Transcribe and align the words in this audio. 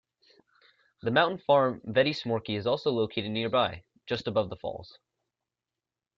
The 1.03 1.11
mountain 1.11 1.37
farm 1.37 1.79
Vettismorki 1.85 2.57
is 2.57 2.65
also 2.65 2.89
located 2.89 3.29
nearby, 3.29 3.83
just 4.07 4.25
above 4.27 4.49
the 4.49 4.55
falls. 4.55 4.97